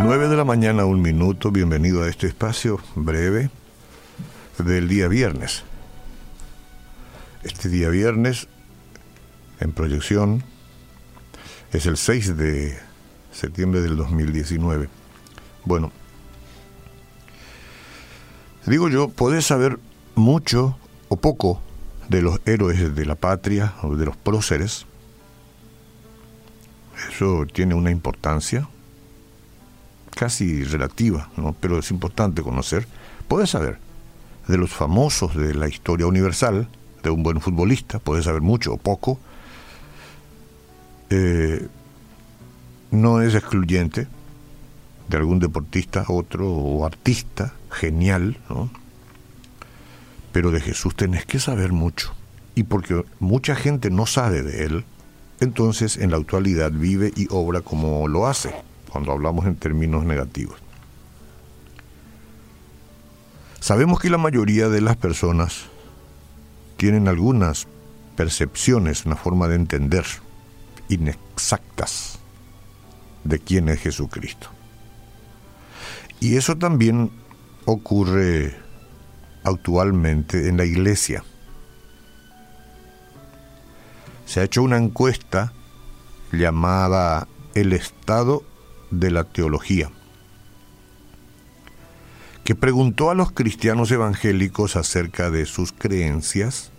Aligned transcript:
9 0.00 0.28
de 0.28 0.36
la 0.36 0.44
mañana, 0.44 0.84
un 0.84 1.02
minuto. 1.02 1.50
Bienvenido 1.50 2.04
a 2.04 2.08
este 2.08 2.28
espacio 2.28 2.78
breve 2.94 3.50
del 4.56 4.86
día 4.86 5.08
viernes. 5.08 5.64
Este 7.42 7.68
día 7.68 7.88
viernes, 7.88 8.46
en 9.58 9.72
proyección, 9.72 10.44
es 11.72 11.86
el 11.86 11.96
6 11.96 12.36
de 12.36 12.78
septiembre 13.32 13.80
del 13.80 13.96
2019. 13.96 14.88
Bueno, 15.64 15.90
digo 18.66 18.88
yo, 18.88 19.08
podés 19.08 19.46
saber 19.46 19.80
mucho 20.14 20.78
o 21.08 21.16
poco 21.16 21.60
de 22.08 22.22
los 22.22 22.40
héroes 22.46 22.94
de 22.94 23.04
la 23.04 23.16
patria 23.16 23.74
o 23.82 23.96
de 23.96 24.06
los 24.06 24.16
próceres. 24.16 24.86
Eso 27.10 27.46
tiene 27.52 27.74
una 27.74 27.90
importancia 27.90 28.68
casi 30.18 30.64
relativa, 30.64 31.30
¿no? 31.36 31.54
pero 31.60 31.78
es 31.78 31.92
importante 31.92 32.42
conocer. 32.42 32.88
Puedes 33.28 33.50
saber 33.50 33.78
de 34.48 34.58
los 34.58 34.70
famosos 34.70 35.36
de 35.36 35.54
la 35.54 35.68
historia 35.68 36.08
universal, 36.08 36.66
de 37.04 37.10
un 37.10 37.22
buen 37.22 37.40
futbolista, 37.40 38.00
puedes 38.00 38.24
saber 38.24 38.40
mucho 38.40 38.72
o 38.72 38.78
poco. 38.78 39.20
Eh, 41.10 41.68
no 42.90 43.22
es 43.22 43.36
excluyente 43.36 44.08
de 45.08 45.16
algún 45.16 45.38
deportista, 45.38 46.04
otro 46.08 46.50
o 46.50 46.84
artista 46.84 47.54
genial, 47.70 48.38
¿no? 48.50 48.70
Pero 50.32 50.50
de 50.50 50.60
Jesús 50.60 50.96
tenés 50.96 51.26
que 51.26 51.38
saber 51.38 51.70
mucho. 51.70 52.12
Y 52.56 52.64
porque 52.64 53.04
mucha 53.20 53.54
gente 53.54 53.88
no 53.88 54.04
sabe 54.04 54.42
de 54.42 54.64
él, 54.64 54.84
entonces 55.38 55.96
en 55.96 56.10
la 56.10 56.16
actualidad 56.16 56.72
vive 56.72 57.12
y 57.14 57.28
obra 57.30 57.60
como 57.60 58.08
lo 58.08 58.26
hace 58.26 58.52
cuando 58.90 59.12
hablamos 59.12 59.46
en 59.46 59.56
términos 59.56 60.04
negativos. 60.04 60.58
Sabemos 63.60 64.00
que 64.00 64.10
la 64.10 64.18
mayoría 64.18 64.68
de 64.68 64.80
las 64.80 64.96
personas 64.96 65.66
tienen 66.76 67.08
algunas 67.08 67.66
percepciones, 68.16 69.04
una 69.04 69.16
forma 69.16 69.48
de 69.48 69.56
entender 69.56 70.04
inexactas 70.88 72.18
de 73.24 73.38
quién 73.38 73.68
es 73.68 73.80
Jesucristo. 73.80 74.48
Y 76.20 76.36
eso 76.36 76.56
también 76.56 77.10
ocurre 77.64 78.56
actualmente 79.44 80.48
en 80.48 80.56
la 80.56 80.64
iglesia. 80.64 81.24
Se 84.24 84.40
ha 84.40 84.44
hecho 84.44 84.62
una 84.62 84.76
encuesta 84.76 85.52
llamada 86.32 87.28
El 87.54 87.72
Estado 87.72 88.42
de 88.90 89.10
la 89.10 89.24
teología, 89.24 89.90
que 92.44 92.54
preguntó 92.54 93.10
a 93.10 93.14
los 93.14 93.32
cristianos 93.32 93.90
evangélicos 93.90 94.76
acerca 94.76 95.30
de 95.30 95.46
sus 95.46 95.72
creencias 95.72 96.72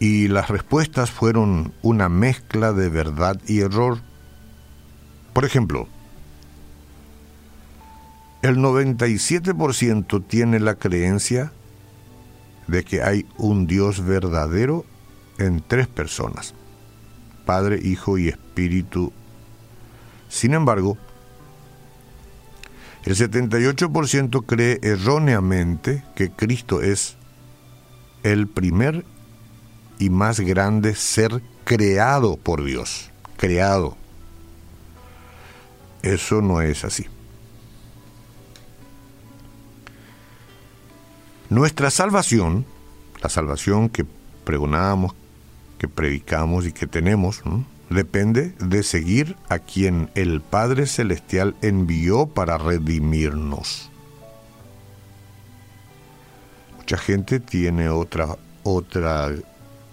y 0.00 0.28
las 0.28 0.48
respuestas 0.48 1.10
fueron 1.10 1.72
una 1.82 2.08
mezcla 2.08 2.72
de 2.72 2.88
verdad 2.88 3.40
y 3.46 3.60
error. 3.60 3.98
Por 5.32 5.44
ejemplo, 5.44 5.88
el 8.42 8.58
97% 8.58 10.24
tiene 10.26 10.60
la 10.60 10.76
creencia 10.76 11.52
de 12.68 12.84
que 12.84 13.02
hay 13.02 13.26
un 13.36 13.66
Dios 13.66 14.04
verdadero 14.04 14.84
en 15.38 15.62
tres 15.66 15.88
personas, 15.88 16.54
Padre, 17.44 17.80
Hijo 17.82 18.18
y 18.18 18.28
Espíritu 18.28 19.12
sin 20.28 20.54
embargo, 20.54 20.98
el 23.04 23.16
78% 23.16 24.44
cree 24.44 24.78
erróneamente 24.82 26.04
que 26.14 26.30
Cristo 26.30 26.82
es 26.82 27.16
el 28.22 28.48
primer 28.48 29.04
y 29.98 30.10
más 30.10 30.40
grande 30.40 30.94
ser 30.94 31.42
creado 31.64 32.36
por 32.36 32.64
Dios, 32.64 33.10
creado. 33.36 33.96
Eso 36.02 36.42
no 36.42 36.60
es 36.60 36.84
así. 36.84 37.06
Nuestra 41.50 41.90
salvación, 41.90 42.66
la 43.22 43.30
salvación 43.30 43.88
que 43.88 44.04
pregonamos, 44.44 45.14
que 45.78 45.88
predicamos 45.88 46.66
y 46.66 46.72
que 46.72 46.86
tenemos, 46.86 47.42
depende 47.90 48.52
de 48.60 48.82
seguir 48.82 49.36
a 49.48 49.58
quien 49.58 50.10
el 50.14 50.40
Padre 50.40 50.86
Celestial 50.86 51.56
envió 51.62 52.26
para 52.26 52.58
redimirnos. 52.58 53.90
Mucha 56.76 56.98
gente 56.98 57.40
tiene 57.40 57.88
otra, 57.88 58.36
otra, 58.62 59.30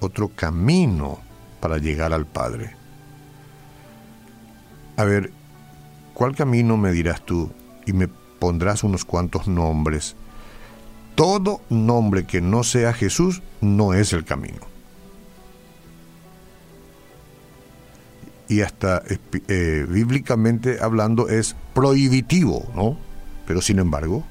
otro 0.00 0.28
camino 0.28 1.18
para 1.60 1.78
llegar 1.78 2.12
al 2.12 2.26
Padre. 2.26 2.74
A 4.96 5.04
ver, 5.04 5.30
¿cuál 6.14 6.34
camino 6.34 6.76
me 6.76 6.92
dirás 6.92 7.24
tú? 7.24 7.50
Y 7.86 7.92
me 7.92 8.08
pondrás 8.08 8.82
unos 8.84 9.04
cuantos 9.04 9.46
nombres. 9.46 10.16
Todo 11.14 11.60
nombre 11.70 12.24
que 12.24 12.40
no 12.40 12.62
sea 12.62 12.92
Jesús 12.92 13.42
no 13.60 13.94
es 13.94 14.12
el 14.12 14.24
camino. 14.24 14.75
Y 18.48 18.60
hasta 18.60 19.02
eh, 19.48 19.86
bíblicamente 19.88 20.78
hablando 20.80 21.28
es 21.28 21.56
prohibitivo, 21.74 22.70
¿no? 22.74 22.98
Pero 23.46 23.60
sin 23.60 23.78
embargo, 23.78 24.24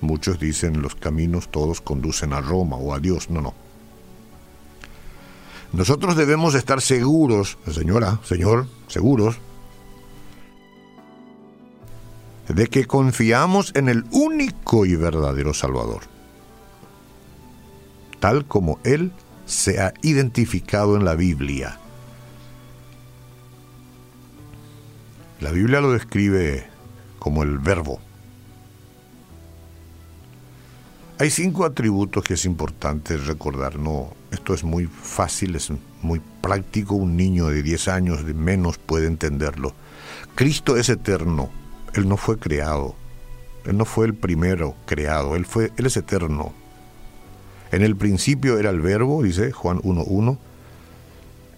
muchos 0.00 0.38
dicen 0.38 0.82
los 0.82 0.94
caminos 0.94 1.50
todos 1.50 1.80
conducen 1.80 2.32
a 2.32 2.40
Roma 2.40 2.76
o 2.76 2.94
a 2.94 2.98
Dios. 2.98 3.30
No, 3.30 3.40
no. 3.40 3.54
Nosotros 5.72 6.16
debemos 6.16 6.54
estar 6.54 6.80
seguros, 6.80 7.56
señora, 7.70 8.18
señor, 8.24 8.66
seguros, 8.88 9.38
de 12.48 12.66
que 12.66 12.86
confiamos 12.86 13.72
en 13.76 13.88
el 13.88 14.04
único 14.10 14.84
y 14.84 14.96
verdadero 14.96 15.54
Salvador, 15.54 16.02
tal 18.18 18.44
como 18.46 18.80
Él 18.82 19.12
se 19.46 19.80
ha 19.80 19.94
identificado 20.02 20.96
en 20.96 21.04
la 21.04 21.14
Biblia 21.14 21.78
La 25.40 25.52
Biblia 25.52 25.80
lo 25.80 25.92
describe 25.92 26.66
como 27.18 27.42
el 27.42 27.58
verbo. 27.58 27.98
Hay 31.18 31.30
cinco 31.30 31.64
atributos 31.64 32.22
que 32.24 32.34
es 32.34 32.44
importante 32.44 33.16
recordar. 33.16 33.78
No, 33.78 34.12
esto 34.30 34.52
es 34.52 34.64
muy 34.64 34.86
fácil, 34.86 35.56
es 35.56 35.72
muy 36.02 36.20
práctico. 36.42 36.94
Un 36.94 37.16
niño 37.16 37.48
de 37.48 37.62
10 37.62 37.88
años 37.88 38.26
de 38.26 38.34
menos 38.34 38.76
puede 38.76 39.06
entenderlo. 39.06 39.72
Cristo 40.34 40.76
es 40.76 40.90
eterno. 40.90 41.48
Él 41.94 42.06
no 42.06 42.18
fue 42.18 42.38
creado. 42.38 42.94
Él 43.64 43.78
no 43.78 43.86
fue 43.86 44.04
el 44.06 44.14
primero 44.14 44.74
creado. 44.84 45.36
Él 45.36 45.46
fue, 45.46 45.72
él 45.78 45.86
es 45.86 45.96
eterno. 45.96 46.52
En 47.72 47.80
el 47.80 47.96
principio 47.96 48.58
era 48.58 48.68
el 48.68 48.82
verbo, 48.82 49.22
dice 49.22 49.52
Juan 49.52 49.78
1.1. 49.80 50.38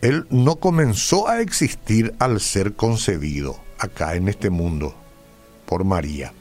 Él 0.00 0.26
no 0.30 0.56
comenzó 0.56 1.28
a 1.28 1.42
existir 1.42 2.14
al 2.18 2.40
ser 2.40 2.72
concebido 2.72 3.65
acá 3.78 4.14
en 4.14 4.28
este 4.28 4.50
mundo 4.50 4.94
por 5.66 5.84
María, 5.84 6.32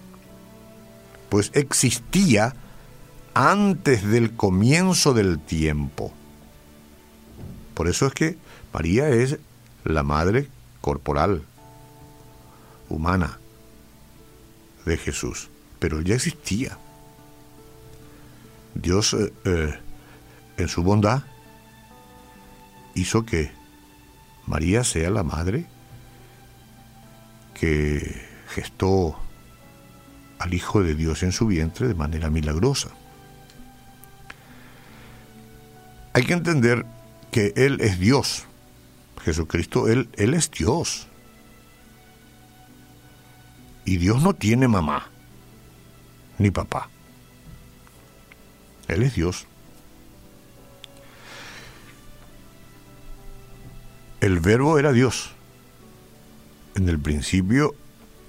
pues 1.29 1.51
existía 1.53 2.55
antes 3.33 4.03
del 4.07 4.35
comienzo 4.35 5.13
del 5.13 5.39
tiempo. 5.39 6.13
Por 7.73 7.87
eso 7.87 8.07
es 8.07 8.13
que 8.13 8.37
María 8.73 9.09
es 9.09 9.37
la 9.83 10.03
madre 10.03 10.47
corporal, 10.81 11.43
humana, 12.89 13.39
de 14.85 14.97
Jesús, 14.97 15.49
pero 15.79 16.01
ya 16.01 16.15
existía. 16.15 16.77
Dios, 18.75 19.13
eh, 19.13 19.33
eh, 19.45 19.79
en 20.57 20.67
su 20.67 20.83
bondad, 20.83 21.23
hizo 22.93 23.25
que 23.25 23.51
María 24.45 24.83
sea 24.83 25.09
la 25.09 25.23
madre 25.23 25.65
que 27.59 28.21
gestó 28.49 29.17
al 30.39 30.53
Hijo 30.53 30.83
de 30.83 30.93
Dios 30.93 31.23
en 31.23 31.31
su 31.31 31.47
vientre 31.47 31.87
de 31.87 31.95
manera 31.95 32.29
milagrosa. 32.29 32.89
Hay 36.13 36.23
que 36.23 36.33
entender 36.33 36.85
que 37.31 37.53
Él 37.55 37.81
es 37.81 37.99
Dios. 37.99 38.45
Jesucristo, 39.23 39.87
Él, 39.87 40.09
Él 40.13 40.33
es 40.33 40.51
Dios. 40.51 41.07
Y 43.85 43.97
Dios 43.97 44.21
no 44.21 44.33
tiene 44.33 44.67
mamá, 44.67 45.09
ni 46.37 46.51
papá. 46.51 46.89
Él 48.87 49.03
es 49.03 49.15
Dios. 49.15 49.47
El 54.21 54.39
verbo 54.39 54.79
era 54.79 54.91
Dios 54.91 55.34
En 56.75 56.89
el 56.89 56.99
principio 56.99 57.73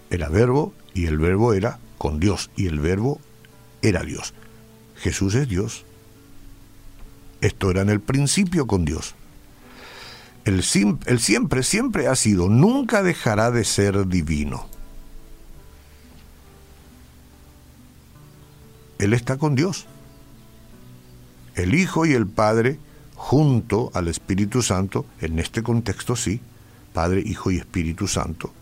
era 0.08 0.28
verbo 0.28 0.72
y 0.94 1.06
el 1.06 1.18
verbo 1.18 1.52
era 1.52 1.78
con 1.98 2.20
Dios 2.20 2.50
y 2.56 2.66
el 2.66 2.80
verbo 2.80 3.20
era 3.82 4.02
Dios. 4.02 4.34
Jesús 4.96 5.34
es 5.34 5.48
Dios. 5.48 5.84
Esto 7.40 7.70
era 7.70 7.82
en 7.82 7.90
el 7.90 8.00
principio 8.00 8.66
con 8.66 8.84
Dios. 8.84 9.14
El, 10.44 10.62
siempre, 10.62 11.62
siempre 11.64 12.06
ha 12.06 12.14
sido, 12.14 12.48
nunca 12.48 13.02
dejará 13.02 13.50
de 13.50 13.64
ser 13.64 14.06
divino. 14.06 14.68
Él 18.98 19.12
está 19.12 19.38
con 19.38 19.56
Dios. 19.56 19.86
El 21.56 21.74
Hijo 21.74 22.06
y 22.06 22.12
el 22.12 22.26
Padre, 22.26 22.78
junto 23.16 23.90
al 23.92 24.08
Espíritu 24.08 24.62
Santo, 24.62 25.04
en 25.20 25.38
este 25.40 25.62
contexto 25.62 26.14
sí, 26.14 26.40
Padre, 26.96 27.22
Hijo 27.26 27.50
y 27.50 27.58
Espíritu 27.58 28.08
Santo, 28.08 28.54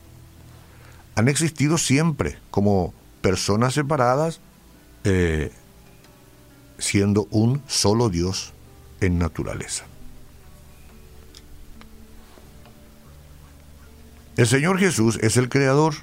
han 1.14 1.28
existido 1.28 1.78
siempre 1.78 2.36
como 2.50 2.92
personas 3.20 3.75
separadas, 3.75 4.40
eh, 5.04 5.52
siendo 6.76 7.28
un 7.31 7.62
solo 7.69 8.10
Dios 8.10 8.52
en 9.00 9.20
naturaleza. 9.20 9.84
El 14.36 14.48
Señor 14.48 14.81
Jesús 14.81 15.16
es 15.22 15.36
el 15.36 15.48
Creador. 15.48 15.94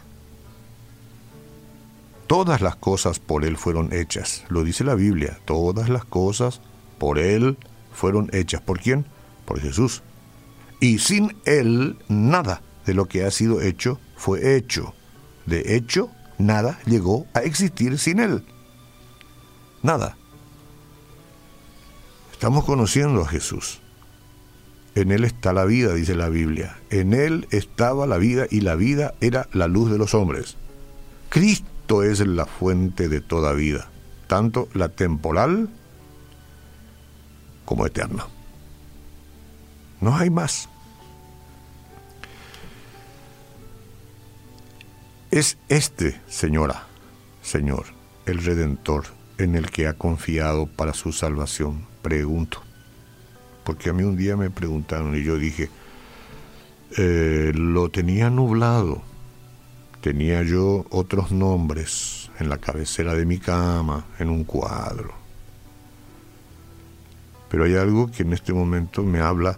Todas 2.27 2.61
las 2.61 2.77
cosas 2.77 3.19
por 3.19 3.43
Él 3.43 3.57
fueron 3.57 3.91
hechas. 3.91 4.45
Lo 4.47 4.63
dice 4.63 4.85
la 4.85 4.95
Biblia. 4.95 5.37
Todas 5.43 5.89
las 5.89 6.05
cosas 6.05 6.61
por 6.97 7.19
Él 7.19 7.57
fueron 7.91 8.29
hechas. 8.31 8.61
¿Por 8.61 8.79
quién? 8.79 9.05
Por 9.43 9.59
Jesús. 9.59 10.01
Y 10.81 10.97
sin 10.97 11.37
Él, 11.45 11.95
nada 12.09 12.61
de 12.85 12.95
lo 12.95 13.05
que 13.05 13.23
ha 13.23 13.31
sido 13.31 13.61
hecho 13.61 13.99
fue 14.17 14.57
hecho. 14.57 14.93
De 15.45 15.75
hecho, 15.75 16.09
nada 16.39 16.79
llegó 16.85 17.27
a 17.33 17.41
existir 17.41 17.99
sin 17.99 18.19
Él. 18.19 18.43
Nada. 19.83 20.17
Estamos 22.31 22.65
conociendo 22.65 23.21
a 23.21 23.27
Jesús. 23.27 23.79
En 24.95 25.11
Él 25.11 25.23
está 25.23 25.53
la 25.53 25.65
vida, 25.65 25.93
dice 25.93 26.15
la 26.15 26.29
Biblia. 26.29 26.77
En 26.89 27.13
Él 27.13 27.47
estaba 27.51 28.07
la 28.07 28.17
vida 28.17 28.47
y 28.49 28.61
la 28.61 28.73
vida 28.73 29.13
era 29.21 29.47
la 29.53 29.67
luz 29.67 29.91
de 29.91 29.99
los 29.99 30.15
hombres. 30.15 30.57
Cristo 31.29 32.01
es 32.01 32.25
la 32.25 32.47
fuente 32.47 33.07
de 33.07 33.21
toda 33.21 33.53
vida, 33.53 33.87
tanto 34.25 34.67
la 34.73 34.89
temporal 34.89 35.69
como 37.65 37.85
eterna. 37.85 38.25
No 40.01 40.17
hay 40.17 40.31
más. 40.31 40.67
Es 45.31 45.57
este, 45.69 46.19
señora, 46.27 46.87
Señor, 47.41 47.85
el 48.25 48.43
Redentor 48.43 49.05
en 49.37 49.55
el 49.55 49.71
que 49.71 49.87
ha 49.87 49.93
confiado 49.93 50.65
para 50.67 50.93
su 50.93 51.13
salvación, 51.13 51.87
pregunto. 52.01 52.61
Porque 53.63 53.89
a 53.89 53.93
mí 53.93 54.03
un 54.03 54.17
día 54.17 54.35
me 54.35 54.49
preguntaron 54.49 55.15
y 55.15 55.23
yo 55.23 55.37
dije, 55.37 55.69
eh, 56.97 57.53
lo 57.55 57.87
tenía 57.87 58.29
nublado, 58.29 59.03
tenía 60.01 60.43
yo 60.43 60.85
otros 60.89 61.31
nombres 61.31 62.29
en 62.37 62.49
la 62.49 62.57
cabecera 62.57 63.13
de 63.13 63.25
mi 63.25 63.37
cama, 63.37 64.07
en 64.19 64.29
un 64.29 64.43
cuadro. 64.43 65.13
Pero 67.49 67.63
hay 67.63 67.77
algo 67.77 68.11
que 68.11 68.23
en 68.23 68.33
este 68.33 68.51
momento 68.51 69.01
me 69.01 69.21
habla 69.21 69.57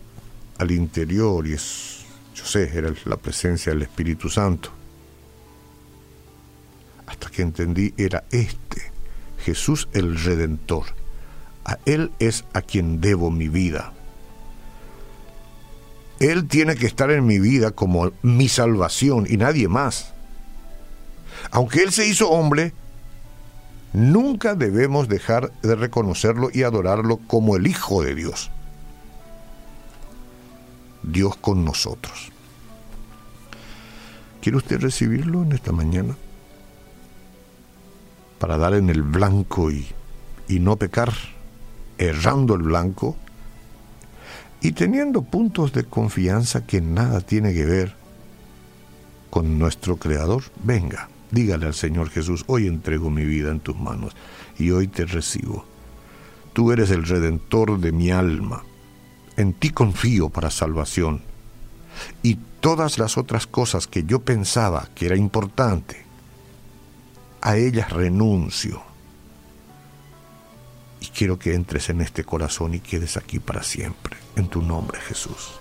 al 0.60 0.70
interior 0.70 1.48
y 1.48 1.54
es, 1.54 2.06
yo 2.36 2.46
sé, 2.46 2.78
era 2.78 2.94
la 3.06 3.18
presencia 3.18 3.74
del 3.74 3.81
Espíritu 3.81 4.30
Santo 4.30 4.83
que 7.31 7.42
entendí 7.42 7.94
era 7.98 8.24
este, 8.31 8.92
Jesús 9.40 9.88
el 9.94 10.22
Redentor. 10.22 10.86
A 11.66 11.78
Él 11.86 12.12
es 12.20 12.46
a 12.54 12.62
quien 12.62 13.02
debo 13.02 13.31
mi 13.31 13.48
vida. 13.48 13.94
Él 16.20 16.48
tiene 16.48 16.75
que 16.75 16.86
estar 16.86 17.12
en 17.12 17.25
mi 17.25 17.40
vida 17.40 17.72
como 17.72 18.12
mi 18.22 18.48
salvación 18.48 19.25
y 19.30 19.38
nadie 19.38 19.68
más. 19.68 20.14
Aunque 21.52 21.84
Él 21.84 21.92
se 21.92 22.08
hizo 22.08 22.30
hombre, 22.30 22.74
nunca 23.92 24.56
debemos 24.56 25.08
dejar 25.08 25.52
de 25.62 25.75
reconocerlo 25.75 26.50
y 26.54 26.64
adorarlo 26.64 27.18
como 27.28 27.56
el 27.56 27.68
Hijo 27.68 28.04
de 28.04 28.16
Dios. 28.16 28.52
Dios 31.04 31.36
con 31.36 31.66
nosotros. 31.66 32.31
¿Quiere 34.42 34.58
usted 34.58 34.80
recibirlo 34.80 35.44
en 35.44 35.54
esta 35.54 35.72
mañana? 35.72 36.16
Para 38.44 38.57
dar 38.57 38.74
en 38.74 38.90
el 38.90 39.04
blanco 39.04 39.72
y, 39.72 39.88
y 40.50 40.60
no 40.60 40.75
pecar, 40.75 41.13
errando 41.98 42.56
el 42.56 42.63
blanco 42.63 43.16
y 44.60 44.74
teniendo 44.74 45.22
puntos 45.22 45.72
de 45.72 45.86
confianza 45.86 46.68
que 46.68 46.81
nada 46.81 47.22
tiene 47.22 47.54
que 47.54 47.63
ver 47.63 47.95
con 49.30 49.57
nuestro 49.57 49.95
Creador, 49.95 50.44
venga, 50.62 51.07
dígale 51.31 51.68
al 51.68 51.74
Señor 51.74 52.10
Jesús, 52.10 52.44
hoy 52.48 52.68
entrego 52.68 53.10
mi 53.10 53.24
vida 53.24 53.50
en 53.50 53.62
tus 53.62 53.78
manos 53.78 54.13
y 54.60 54.72
hoy 54.72 54.89
te 54.89 55.06
recibo. 55.06 55.63
Tú 56.51 56.74
eres 56.74 56.92
el 56.92 57.07
redentor 57.07 57.80
de 57.80 57.94
mi 57.94 58.12
alma. 58.12 58.66
En 59.38 59.54
ti 59.54 59.69
confío 59.69 60.28
para 60.28 60.51
salvación. 60.51 61.22
Y 62.22 62.39
todas 62.60 62.98
las 62.98 63.18
otras 63.18 63.48
cosas 63.48 63.88
que 63.88 64.04
yo 64.04 64.19
pensaba 64.19 64.89
que 64.96 65.06
era 65.06 65.16
importante, 65.16 66.04
a 67.44 67.57
ellas 67.57 67.92
renuncio. 67.92 68.81
Y 71.01 71.07
quiero 71.07 71.38
que 71.38 71.54
entres 71.54 71.90
en 71.90 72.00
este 72.00 72.24
corazón 72.24 72.74
y 72.74 72.80
quedes 72.80 73.18
aquí 73.18 73.40
para 73.40 73.63
siempre. 73.63 74.16
En 74.38 74.48
tu 74.48 74.62
nombre, 74.62 75.00
Jesús. 75.01 75.60